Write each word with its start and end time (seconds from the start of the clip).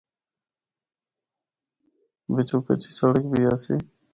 بِچّو 2.33 2.57
کچی 2.65 2.89
سڑک 2.97 3.23
بھی 3.31 3.41
آسی۔ 3.53 3.75